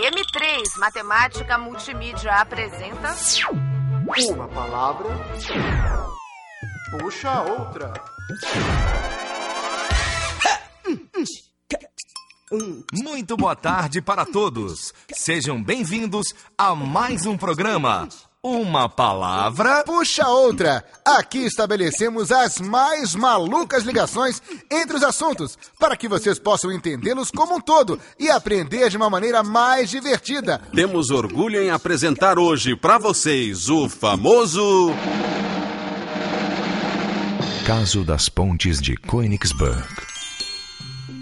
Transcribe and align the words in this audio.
M3 0.00 0.78
Matemática 0.78 1.58
Multimídia 1.58 2.32
apresenta. 2.32 3.16
Uma 4.30 4.48
palavra 4.48 5.08
puxa 6.90 7.28
a 7.28 7.42
outra. 7.42 7.92
Muito 12.92 13.36
boa 13.36 13.56
tarde 13.56 14.00
para 14.00 14.24
todos. 14.24 14.94
Sejam 15.12 15.62
bem-vindos 15.62 16.28
a 16.56 16.74
mais 16.74 17.26
um 17.26 17.36
programa. 17.36 18.08
Uma 18.48 18.88
palavra. 18.88 19.84
Puxa 19.84 20.26
outra! 20.26 20.82
Aqui 21.04 21.44
estabelecemos 21.44 22.32
as 22.32 22.58
mais 22.58 23.14
malucas 23.14 23.84
ligações 23.84 24.40
entre 24.70 24.96
os 24.96 25.02
assuntos, 25.02 25.58
para 25.78 25.94
que 25.94 26.08
vocês 26.08 26.38
possam 26.38 26.72
entendê-los 26.72 27.30
como 27.30 27.56
um 27.56 27.60
todo 27.60 28.00
e 28.18 28.30
aprender 28.30 28.88
de 28.88 28.96
uma 28.96 29.10
maneira 29.10 29.42
mais 29.42 29.90
divertida. 29.90 30.62
Temos 30.74 31.10
orgulho 31.10 31.62
em 31.62 31.68
apresentar 31.70 32.38
hoje 32.38 32.74
para 32.74 32.96
vocês 32.96 33.68
o 33.68 33.86
famoso. 33.86 34.92
Caso 37.66 38.02
das 38.02 38.30
Pontes 38.30 38.80
de 38.80 38.96
Königsberg. 38.96 39.86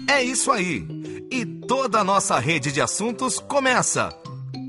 É 0.07 0.23
isso 0.23 0.49
aí. 0.49 0.87
E 1.29 1.45
toda 1.45 1.99
a 1.99 2.03
nossa 2.05 2.39
rede 2.39 2.71
de 2.71 2.79
assuntos 2.79 3.37
começa. 3.37 4.17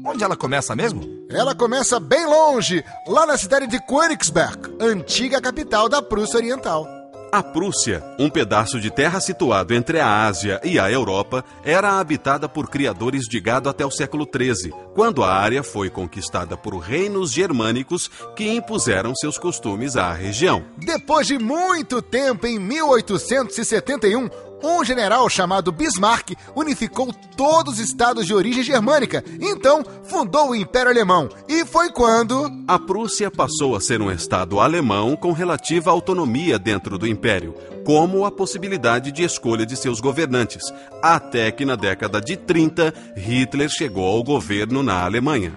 Onde 0.08 0.24
ela 0.24 0.36
começa 0.38 0.74
mesmo? 0.74 1.02
Ela 1.28 1.54
começa 1.54 2.00
bem 2.00 2.24
longe, 2.24 2.82
lá 3.06 3.26
na 3.26 3.36
cidade 3.36 3.66
de 3.66 3.78
Königsberg, 3.78 4.74
antiga 4.80 5.38
capital 5.38 5.86
da 5.86 6.00
Prússia 6.00 6.38
Oriental. 6.38 6.86
A 7.30 7.42
Prússia, 7.42 8.02
um 8.18 8.30
pedaço 8.30 8.80
de 8.80 8.90
terra 8.90 9.20
situado 9.20 9.74
entre 9.74 10.00
a 10.00 10.24
Ásia 10.24 10.62
e 10.64 10.78
a 10.78 10.90
Europa, 10.90 11.44
era 11.62 12.00
habitada 12.00 12.48
por 12.48 12.70
criadores 12.70 13.24
de 13.24 13.38
gado 13.38 13.68
até 13.68 13.84
o 13.84 13.90
século 13.90 14.26
XIII, 14.26 14.72
quando 14.94 15.22
a 15.22 15.30
área 15.30 15.62
foi 15.62 15.90
conquistada 15.90 16.56
por 16.56 16.78
reinos 16.78 17.30
germânicos 17.30 18.10
que 18.34 18.48
impuseram 18.48 19.14
seus 19.14 19.36
costumes 19.36 19.94
à 19.94 20.10
região. 20.10 20.64
Depois 20.78 21.26
de 21.26 21.38
muito 21.38 22.00
tempo, 22.00 22.46
em 22.46 22.58
1871, 22.58 24.30
um 24.62 24.84
general 24.84 25.28
chamado 25.28 25.72
Bismarck 25.72 26.32
unificou 26.54 27.12
todos 27.36 27.74
os 27.74 27.80
estados 27.80 28.26
de 28.26 28.34
origem 28.34 28.62
germânica, 28.62 29.24
então 29.40 29.84
fundou 30.04 30.50
o 30.50 30.54
Império 30.54 30.90
Alemão. 30.90 31.28
E 31.48 31.64
foi 31.64 31.90
quando. 31.90 32.50
A 32.66 32.78
Prússia 32.78 33.30
passou 33.30 33.76
a 33.76 33.80
ser 33.80 34.00
um 34.00 34.10
estado 34.10 34.60
alemão 34.60 35.16
com 35.16 35.32
relativa 35.32 35.90
autonomia 35.90 36.58
dentro 36.58 36.98
do 36.98 37.06
império, 37.06 37.54
como 37.84 38.24
a 38.24 38.30
possibilidade 38.30 39.12
de 39.12 39.22
escolha 39.22 39.64
de 39.64 39.76
seus 39.76 40.00
governantes, 40.00 40.72
até 41.02 41.50
que 41.50 41.64
na 41.64 41.76
década 41.76 42.20
de 42.20 42.36
30 42.36 42.92
Hitler 43.16 43.68
chegou 43.68 44.04
ao 44.04 44.22
governo 44.22 44.82
na 44.82 45.04
Alemanha. 45.04 45.52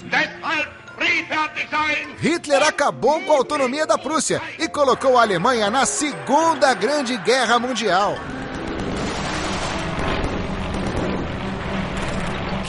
Hitler 2.19 2.61
acabou 2.63 3.19
com 3.21 3.33
a 3.33 3.37
autonomia 3.37 3.85
da 3.87 3.97
Prússia 3.97 4.41
e 4.59 4.67
colocou 4.69 5.17
a 5.17 5.21
Alemanha 5.21 5.69
na 5.71 5.85
Segunda 5.85 6.73
Grande 6.75 7.17
Guerra 7.17 7.57
Mundial. 7.57 8.15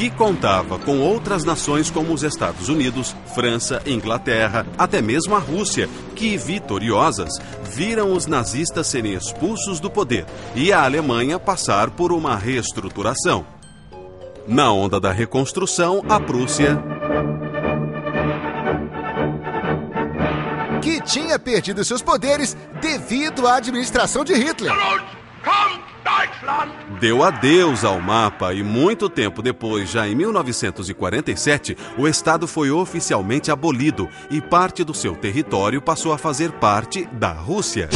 Que 0.03 0.11
contava 0.11 0.81
com 0.81 0.99
outras 0.99 1.45
nações 1.45 1.89
como 1.89 2.13
os 2.13 2.25
Estados 2.25 2.69
Unidos, 2.69 3.15
França, 3.37 3.81
Inglaterra, 3.87 4.67
até 4.77 5.01
mesmo 5.01 5.37
a 5.37 5.39
Rússia, 5.39 5.89
que, 6.17 6.37
vitoriosas, 6.37 7.39
viram 7.63 8.13
os 8.13 8.27
nazistas 8.27 8.89
serem 8.89 9.15
expulsos 9.15 9.79
do 9.79 9.89
poder 9.89 10.27
e 10.57 10.73
a 10.73 10.83
Alemanha 10.83 11.39
passar 11.39 11.89
por 11.91 12.11
uma 12.11 12.35
reestruturação. 12.35 13.47
Na 14.45 14.73
onda 14.73 14.99
da 14.99 15.13
reconstrução, 15.13 16.03
a 16.09 16.19
Prússia. 16.19 16.83
Que 20.83 21.01
tinha 21.01 21.39
perdido 21.39 21.85
seus 21.85 22.03
poderes 22.03 22.57
devido 22.81 23.47
à 23.47 23.55
administração 23.55 24.25
de 24.25 24.35
Hitler. 24.35 24.73
Deu 27.01 27.23
adeus 27.23 27.85
ao 27.85 28.01
mapa 28.01 28.53
e 28.53 28.63
muito 28.63 29.09
tempo 29.09 29.43
depois, 29.43 29.91
já 29.91 30.09
em 30.09 30.15
1947, 30.15 31.77
o 31.97 32.09
estado 32.09 32.47
foi 32.47 32.71
oficialmente 32.71 33.51
abolido 33.51 34.09
e 34.31 34.41
parte 34.41 34.83
do 34.83 34.93
seu 34.93 35.15
território 35.15 35.81
passou 35.81 36.13
a 36.13 36.19
fazer 36.19 36.53
parte 36.53 37.05
da 37.13 37.33
Rússia. 37.33 37.89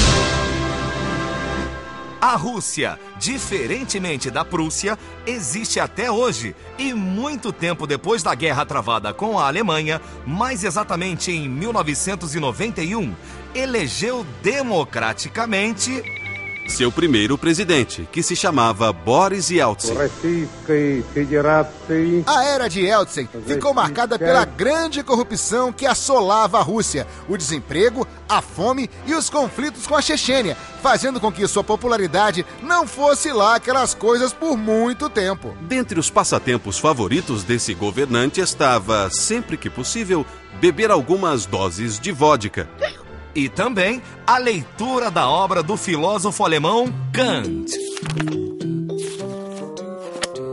A 2.20 2.34
Rússia, 2.34 2.98
diferentemente 3.18 4.30
da 4.30 4.44
Prússia, 4.44 4.98
existe 5.26 5.78
até 5.78 6.10
hoje 6.10 6.56
e 6.78 6.92
muito 6.92 7.52
tempo 7.52 7.86
depois 7.86 8.22
da 8.22 8.34
guerra 8.34 8.64
travada 8.64 9.12
com 9.12 9.38
a 9.38 9.46
Alemanha, 9.46 10.00
mais 10.26 10.64
exatamente 10.64 11.30
em 11.30 11.48
1991, 11.48 13.14
elegeu 13.54 14.26
democraticamente 14.42 16.02
seu 16.68 16.90
primeiro 16.90 17.38
presidente, 17.38 18.08
que 18.10 18.22
se 18.22 18.34
chamava 18.34 18.92
Boris 18.92 19.50
Yeltsin. 19.50 19.94
A 22.26 22.44
era 22.44 22.68
de 22.68 22.80
Yeltsin 22.80 23.28
ficou 23.46 23.72
marcada 23.72 24.18
pela 24.18 24.44
grande 24.44 25.02
corrupção 25.02 25.72
que 25.72 25.86
assolava 25.86 26.58
a 26.58 26.62
Rússia, 26.62 27.06
o 27.28 27.36
desemprego, 27.36 28.06
a 28.28 28.42
fome 28.42 28.90
e 29.06 29.14
os 29.14 29.30
conflitos 29.30 29.86
com 29.86 29.94
a 29.94 30.02
Chechênia, 30.02 30.56
fazendo 30.82 31.20
com 31.20 31.32
que 31.32 31.46
sua 31.46 31.64
popularidade 31.64 32.44
não 32.62 32.86
fosse 32.86 33.32
lá 33.32 33.56
aquelas 33.56 33.94
coisas 33.94 34.32
por 34.32 34.56
muito 34.56 35.08
tempo. 35.08 35.56
Dentre 35.62 35.98
os 35.98 36.10
passatempos 36.10 36.78
favoritos 36.78 37.44
desse 37.44 37.74
governante 37.74 38.40
estava, 38.40 39.08
sempre 39.10 39.56
que 39.56 39.70
possível, 39.70 40.26
beber 40.60 40.90
algumas 40.90 41.46
doses 41.46 41.98
de 42.00 42.12
vodka 42.12 42.68
e 43.36 43.50
também 43.50 44.02
a 44.26 44.38
leitura 44.38 45.10
da 45.10 45.28
obra 45.28 45.62
do 45.62 45.76
filósofo 45.76 46.42
alemão 46.42 46.92
Kant. 47.12 47.70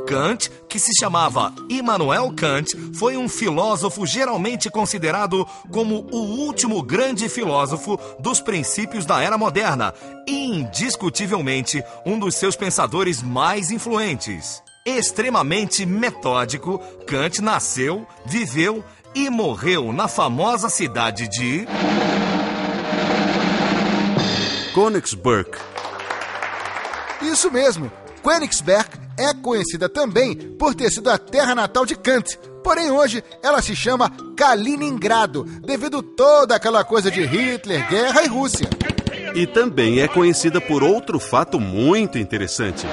Kant, 0.06 0.52
que 0.68 0.78
se 0.78 0.92
chamava 1.00 1.54
Immanuel 1.70 2.32
Kant, 2.36 2.68
foi 2.94 3.16
um 3.16 3.30
filósofo 3.30 4.06
geralmente 4.06 4.70
considerado 4.70 5.48
como 5.72 6.06
o 6.12 6.18
último 6.46 6.84
grande 6.84 7.30
filósofo 7.30 7.98
dos 8.20 8.42
princípios 8.42 9.06
da 9.06 9.22
era 9.22 9.38
moderna 9.38 9.94
e 10.28 10.46
indiscutivelmente 10.46 11.82
um 12.06 12.20
dos 12.20 12.36
seus 12.36 12.56
pensadores 12.56 13.24
mais 13.24 13.72
influentes. 13.72 14.62
Extremamente 14.86 15.86
metódico, 15.86 16.80
Kant 17.08 17.42
nasceu, 17.42 18.06
viveu 18.26 18.84
e 19.16 19.30
morreu 19.30 19.94
na 19.94 20.10
famosa 20.10 20.68
cidade 20.68 21.30
de 21.30 21.66
Königsberg. 24.74 25.52
Isso 27.22 27.52
mesmo, 27.52 27.92
Königsberg 28.24 28.90
é 29.18 29.32
conhecida 29.32 29.88
também 29.88 30.36
por 30.36 30.74
ter 30.74 30.90
sido 30.90 31.12
a 31.12 31.18
terra 31.18 31.54
natal 31.54 31.86
de 31.86 31.96
Kant. 31.96 32.40
Porém, 32.64 32.90
hoje 32.90 33.24
ela 33.44 33.62
se 33.62 33.76
chama 33.76 34.12
Kaliningrado, 34.36 35.44
devido 35.44 36.02
toda 36.02 36.56
aquela 36.56 36.84
coisa 36.84 37.12
de 37.12 37.24
Hitler, 37.24 37.88
guerra 37.88 38.24
e 38.24 38.28
Rússia. 38.28 38.68
E 39.36 39.46
também 39.46 40.00
é 40.00 40.08
conhecida 40.08 40.60
por 40.60 40.84
outro 40.84 41.20
fato 41.20 41.60
muito 41.60 42.18
interessante. 42.18 42.88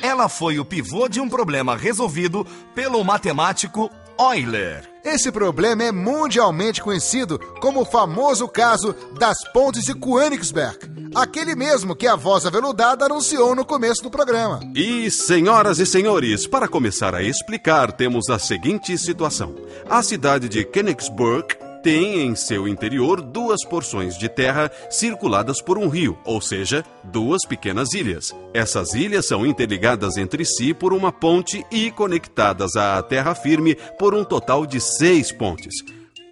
Ela 0.00 0.28
foi 0.28 0.58
o 0.60 0.64
pivô 0.64 1.08
de 1.08 1.20
um 1.20 1.28
problema 1.28 1.76
resolvido 1.76 2.46
pelo 2.74 3.02
matemático 3.02 3.90
Euler. 4.20 4.86
Esse 5.02 5.32
problema 5.32 5.82
é 5.82 5.90
mundialmente 5.90 6.82
conhecido 6.82 7.38
como 7.58 7.80
o 7.80 7.86
famoso 7.86 8.46
caso 8.46 8.94
das 9.18 9.38
pontes 9.50 9.84
de 9.84 9.94
Königsberg, 9.94 10.78
aquele 11.14 11.54
mesmo 11.54 11.96
que 11.96 12.06
a 12.06 12.16
voz 12.16 12.44
aveludada 12.44 13.06
anunciou 13.06 13.54
no 13.54 13.64
começo 13.64 14.02
do 14.02 14.10
programa. 14.10 14.60
E, 14.74 15.10
senhoras 15.10 15.78
e 15.78 15.86
senhores, 15.86 16.46
para 16.46 16.68
começar 16.68 17.14
a 17.14 17.22
explicar, 17.22 17.92
temos 17.92 18.28
a 18.28 18.38
seguinte 18.38 18.96
situação: 18.98 19.54
a 19.88 20.02
cidade 20.02 20.50
de 20.50 20.64
Königsberg 20.64 21.56
tem 21.82 22.20
em 22.20 22.34
seu 22.34 22.68
interior 22.68 23.20
duas 23.20 23.64
porções 23.64 24.16
de 24.16 24.28
terra 24.28 24.70
circuladas 24.90 25.60
por 25.62 25.78
um 25.78 25.88
rio, 25.88 26.18
ou 26.24 26.40
seja, 26.40 26.84
duas 27.04 27.46
pequenas 27.46 27.92
ilhas. 27.92 28.34
Essas 28.52 28.94
ilhas 28.94 29.26
são 29.26 29.46
interligadas 29.46 30.16
entre 30.16 30.44
si 30.44 30.74
por 30.74 30.92
uma 30.92 31.12
ponte 31.12 31.64
e 31.70 31.90
conectadas 31.90 32.76
à 32.76 33.02
terra 33.02 33.34
firme 33.34 33.74
por 33.98 34.14
um 34.14 34.24
total 34.24 34.66
de 34.66 34.80
seis 34.80 35.32
pontes. 35.32 35.74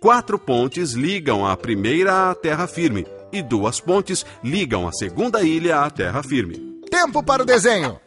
Quatro 0.00 0.38
pontes 0.38 0.92
ligam 0.92 1.46
a 1.46 1.56
primeira 1.56 2.30
à 2.30 2.34
terra 2.34 2.66
firme 2.66 3.06
e 3.32 3.42
duas 3.42 3.80
pontes 3.80 4.24
ligam 4.42 4.86
a 4.86 4.92
segunda 4.92 5.42
ilha 5.42 5.80
à 5.80 5.90
terra 5.90 6.22
firme. 6.22 6.78
Tempo 6.90 7.22
para 7.22 7.42
o 7.42 7.46
desenho! 7.46 7.98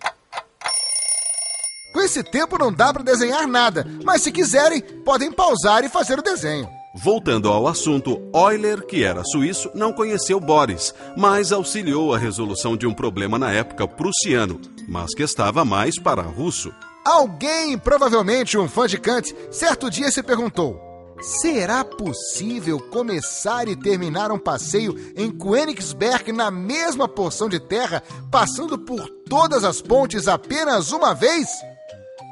Com 1.94 2.00
esse 2.00 2.24
tempo 2.24 2.58
não 2.58 2.72
dá 2.72 2.94
para 2.94 3.04
desenhar 3.04 3.46
nada, 3.48 3.86
mas 4.04 4.22
se 4.22 4.32
quiserem, 4.32 4.82
podem 4.82 5.32
pausar 5.32 5.84
e 5.84 5.90
fazer 5.90 6.18
o 6.18 6.24
desenho. 6.24 6.81
Voltando 6.94 7.48
ao 7.48 7.70
assunto, 7.70 8.22
Euler, 8.34 8.86
que 8.86 9.02
era 9.02 9.24
suíço, 9.24 9.72
não 9.74 9.94
conheceu 9.94 10.42
Boris, 10.42 10.94
mas 11.16 11.54
auxiliou 11.54 12.14
a 12.14 12.18
resolução 12.18 12.76
de 12.76 12.86
um 12.86 12.94
problema 12.94 13.40
na 13.40 13.50
época 13.50 13.88
prussiano, 13.88 14.60
mas 14.90 15.16
que 15.16 15.24
estava 15.24 15.64
mais 15.64 15.98
para 15.98 16.22
russo. 16.22 16.74
Alguém, 17.06 17.78
provavelmente 17.78 18.58
um 18.58 18.68
fã 18.68 18.88
de 18.88 18.98
Kant, 18.98 19.34
certo 19.50 19.90
dia 19.90 20.12
se 20.12 20.22
perguntou: 20.22 20.78
será 21.22 21.86
possível 21.86 22.78
começar 22.78 23.70
e 23.70 23.76
terminar 23.76 24.30
um 24.30 24.38
passeio 24.38 24.94
em 25.16 25.32
Königsberg 25.32 26.34
na 26.34 26.52
mesma 26.52 27.08
porção 27.08 27.48
de 27.48 27.60
terra, 27.60 28.04
passando 28.30 28.78
por 28.78 29.08
todas 29.30 29.64
as 29.64 29.82
pontes 29.82 30.28
apenas 30.28 30.92
uma 30.92 31.14
vez? 31.14 31.48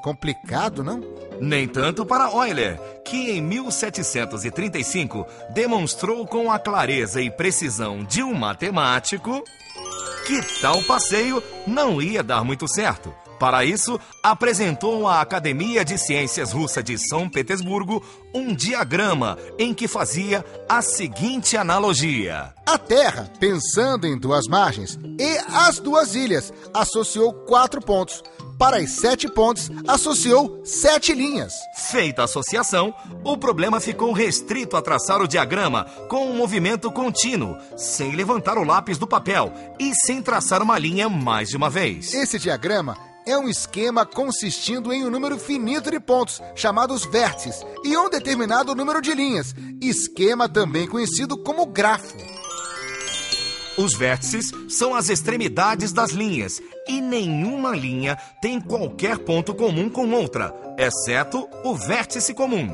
Complicado, 0.02 0.84
não? 0.84 1.02
Nem 1.40 1.68
tanto 1.68 2.06
para 2.06 2.32
Euler, 2.32 2.80
que 3.06 3.32
em 3.32 3.42
1735 3.42 5.26
demonstrou 5.54 6.26
com 6.26 6.52
a 6.52 6.60
clareza 6.60 7.22
e 7.22 7.30
precisão 7.30 8.04
de 8.04 8.22
um 8.24 8.34
matemático 8.34 9.44
que 10.26 10.42
tal 10.62 10.82
passeio 10.84 11.42
não 11.66 12.02
ia 12.02 12.22
dar 12.22 12.44
muito 12.44 12.68
certo. 12.68 13.14
Para 13.40 13.64
isso, 13.64 13.98
apresentou 14.22 15.08
à 15.08 15.22
Academia 15.22 15.86
de 15.86 15.98
Ciências 15.98 16.52
Russa 16.52 16.84
de 16.84 16.98
São 16.98 17.30
Petersburgo 17.30 18.04
um 18.36 18.54
diagrama 18.54 19.38
em 19.58 19.74
que 19.74 19.88
fazia 19.88 20.46
a 20.68 20.82
seguinte 20.82 21.56
analogia: 21.56 22.54
A 22.66 22.78
Terra, 22.78 23.32
pensando 23.40 24.06
em 24.06 24.20
duas 24.20 24.46
margens 24.46 25.00
e 25.18 25.38
as 25.54 25.80
duas 25.80 26.16
ilhas, 26.16 26.54
associou 26.74 27.34
quatro 27.34 27.80
pontos. 27.82 28.22
Para 28.60 28.76
as 28.76 28.90
sete 28.90 29.26
pontes, 29.30 29.72
associou 29.88 30.60
sete 30.66 31.14
linhas. 31.14 31.54
Feita 31.74 32.24
a 32.24 32.26
associação, 32.26 32.94
o 33.24 33.38
problema 33.38 33.80
ficou 33.80 34.12
restrito 34.12 34.76
a 34.76 34.82
traçar 34.82 35.22
o 35.22 35.28
diagrama 35.30 35.86
com 36.10 36.30
um 36.30 36.36
movimento 36.36 36.92
contínuo, 36.92 37.56
sem 37.78 38.14
levantar 38.14 38.58
o 38.58 38.66
lápis 38.66 38.98
do 38.98 39.08
papel 39.08 39.54
e 39.80 39.96
sem 39.96 40.22
traçar 40.22 40.62
uma 40.62 40.78
linha 40.78 41.08
mais 41.08 41.48
de 41.48 41.56
uma 41.56 41.70
vez. 41.70 42.14
Esse 42.14 42.38
diagrama 42.38 42.98
é 43.26 43.38
um 43.38 43.48
esquema 43.48 44.06
consistindo 44.06 44.92
em 44.92 45.06
um 45.06 45.10
número 45.10 45.40
finito 45.40 45.90
de 45.90 46.00
pontos, 46.00 46.42
chamados 46.54 47.06
vértices, 47.06 47.66
e 47.86 47.96
um 47.96 48.10
determinado 48.10 48.76
número 48.76 49.02
de 49.02 49.14
linhas, 49.14 49.56
esquema 49.82 50.50
também 50.50 50.86
conhecido 50.86 51.38
como 51.38 51.66
grafo. 51.66 52.18
Os 53.80 53.94
vértices 53.94 54.52
são 54.68 54.94
as 54.94 55.08
extremidades 55.08 55.94
das 55.94 56.12
linhas 56.12 56.62
e 56.86 57.00
nenhuma 57.00 57.74
linha 57.74 58.18
tem 58.42 58.60
qualquer 58.60 59.20
ponto 59.20 59.56
comum 59.56 59.90
com 59.90 60.12
outra, 60.12 60.54
exceto 60.78 61.48
o 61.64 61.74
vértice 61.76 62.34
comum. 62.34 62.70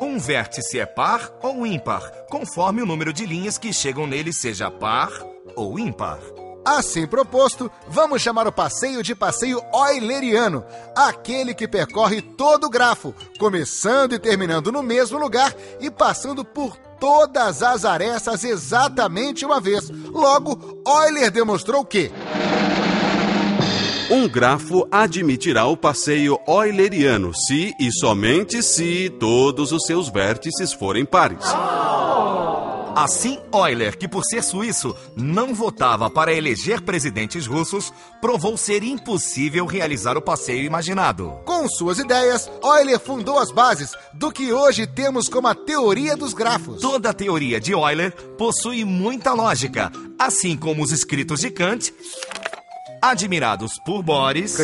Um 0.00 0.18
vértice 0.18 0.80
é 0.80 0.86
par 0.86 1.30
ou 1.42 1.66
ímpar, 1.66 2.00
conforme 2.30 2.80
o 2.80 2.86
número 2.86 3.12
de 3.12 3.26
linhas 3.26 3.58
que 3.58 3.74
chegam 3.74 4.06
nele 4.06 4.32
seja 4.32 4.70
par 4.70 5.12
ou 5.54 5.78
ímpar. 5.78 6.18
Assim 6.64 7.06
proposto, 7.06 7.70
vamos 7.86 8.22
chamar 8.22 8.46
o 8.46 8.52
passeio 8.52 9.02
de 9.02 9.14
passeio 9.14 9.62
Euleriano, 9.70 10.64
aquele 10.96 11.52
que 11.52 11.68
percorre 11.68 12.22
todo 12.22 12.64
o 12.64 12.70
grafo, 12.70 13.14
começando 13.38 14.14
e 14.14 14.18
terminando 14.18 14.72
no 14.72 14.82
mesmo 14.82 15.18
lugar 15.18 15.54
e 15.78 15.90
passando 15.90 16.42
por 16.42 16.87
todas 16.98 17.62
as 17.62 17.84
arestas 17.84 18.44
exatamente 18.44 19.44
uma 19.44 19.60
vez. 19.60 19.90
Logo, 19.90 20.82
Euler 20.86 21.30
demonstrou 21.30 21.84
que 21.84 22.10
um 24.10 24.26
grafo 24.26 24.88
admitirá 24.90 25.66
o 25.66 25.76
passeio 25.76 26.38
euleriano 26.48 27.34
se 27.34 27.74
e 27.78 27.92
somente 27.92 28.62
se 28.62 29.10
todos 29.20 29.70
os 29.70 29.84
seus 29.84 30.08
vértices 30.08 30.72
forem 30.72 31.04
pares. 31.04 31.44
Assim, 32.98 33.38
Euler, 33.54 33.96
que 33.96 34.08
por 34.08 34.24
ser 34.24 34.42
suíço 34.42 34.92
não 35.14 35.54
votava 35.54 36.10
para 36.10 36.32
eleger 36.32 36.80
presidentes 36.80 37.46
russos, 37.46 37.92
provou 38.20 38.56
ser 38.56 38.82
impossível 38.82 39.66
realizar 39.66 40.16
o 40.16 40.20
passeio 40.20 40.64
imaginado. 40.64 41.30
Com 41.44 41.68
suas 41.68 42.00
ideias, 42.00 42.50
Euler 42.60 42.98
fundou 42.98 43.38
as 43.38 43.52
bases 43.52 43.94
do 44.12 44.32
que 44.32 44.52
hoje 44.52 44.84
temos 44.84 45.28
como 45.28 45.46
a 45.46 45.54
teoria 45.54 46.16
dos 46.16 46.34
grafos. 46.34 46.80
Toda 46.80 47.10
a 47.10 47.14
teoria 47.14 47.60
de 47.60 47.70
Euler 47.70 48.10
possui 48.36 48.84
muita 48.84 49.32
lógica, 49.32 49.92
assim 50.18 50.56
como 50.56 50.82
os 50.82 50.90
escritos 50.90 51.38
de 51.38 51.52
Kant, 51.52 51.94
admirados 53.00 53.78
por 53.86 54.02
Boris, 54.02 54.56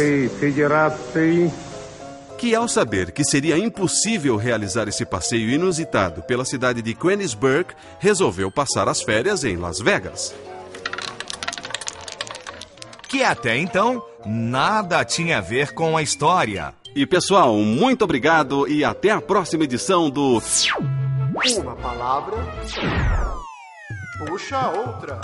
que 2.39 2.55
ao 2.55 2.69
saber 2.69 3.13
que 3.13 3.25
seria 3.25 3.57
impossível 3.57 4.37
realizar 4.37 4.89
esse 4.89 5.05
passeio 5.05 5.51
inusitado 5.51 6.23
pela 6.23 6.45
cidade 6.45 6.83
de 6.83 6.95
Königsberg, 6.95 7.75
resolveu 7.99 8.51
passar 8.51 8.89
as 8.89 9.03
férias 9.03 9.45
em 9.45 9.57
Las 9.57 9.79
Vegas. 9.81 10.35
que 13.09 13.23
até 13.23 13.57
então 13.57 14.05
nada 14.27 15.05
tinha 15.05 15.39
a 15.39 15.41
ver 15.41 15.73
com 15.73 15.97
a 15.97 16.03
história. 16.03 16.75
E 16.97 17.07
pessoal, 17.07 17.57
muito 17.57 18.03
obrigado 18.03 18.67
e 18.67 18.85
até 18.85 19.11
a 19.11 19.21
próxima 19.21 19.63
edição 19.63 20.11
do 20.11 20.43
Uma 21.59 21.77
palavra. 21.77 22.37
Puxa 24.27 24.69
outra. 24.69 25.21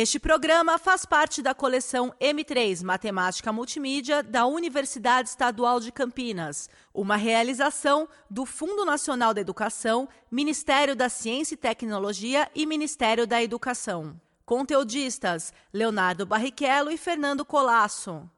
Este 0.00 0.20
programa 0.20 0.78
faz 0.78 1.04
parte 1.04 1.42
da 1.42 1.52
coleção 1.52 2.14
M3 2.20 2.84
Matemática 2.84 3.52
Multimídia 3.52 4.22
da 4.22 4.46
Universidade 4.46 5.28
Estadual 5.28 5.80
de 5.80 5.90
Campinas, 5.90 6.70
uma 6.94 7.16
realização 7.16 8.08
do 8.30 8.46
Fundo 8.46 8.84
Nacional 8.84 9.34
da 9.34 9.40
Educação, 9.40 10.08
Ministério 10.30 10.94
da 10.94 11.08
Ciência 11.08 11.54
e 11.54 11.56
Tecnologia 11.56 12.48
e 12.54 12.64
Ministério 12.64 13.26
da 13.26 13.42
Educação. 13.42 14.14
Conteudistas: 14.46 15.52
Leonardo 15.72 16.24
Barrichello 16.24 16.92
e 16.92 16.96
Fernando 16.96 17.44
Colasso. 17.44 18.30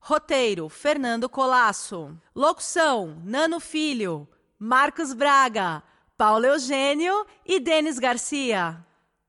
Roteiro: 0.00 0.68
Fernando 0.68 1.28
Colasso. 1.28 2.18
Locução: 2.34 3.22
Nano 3.24 3.60
Filho, 3.60 4.26
Marcos 4.58 5.12
Braga, 5.12 5.80
Paulo 6.18 6.44
Eugênio 6.44 7.24
e 7.46 7.60
Denis 7.60 8.00
Garcia. 8.00 8.84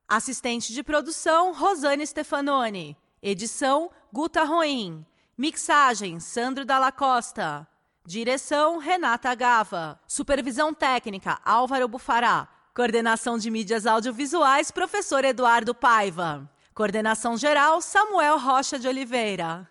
Assistente 0.07 0.71
de 0.71 0.83
produção, 0.83 1.51
Rosane 1.51 2.05
Stefanoni. 2.05 2.95
Edição, 3.23 3.89
Guta 4.13 4.43
Roim. 4.43 5.03
Mixagem, 5.35 6.19
Sandro 6.19 6.63
Dalla 6.63 6.91
Costa. 6.91 7.67
Direção, 8.05 8.77
Renata 8.77 9.33
Gava. 9.33 9.99
Supervisão 10.07 10.75
técnica, 10.75 11.39
Álvaro 11.43 11.87
Bufará. 11.87 12.47
Coordenação 12.75 13.39
de 13.39 13.49
mídias 13.49 13.87
audiovisuais, 13.87 14.69
professor 14.69 15.25
Eduardo 15.25 15.73
Paiva. 15.73 16.47
Coordenação 16.75 17.35
geral, 17.35 17.81
Samuel 17.81 18.37
Rocha 18.37 18.77
de 18.77 18.87
Oliveira. 18.87 19.67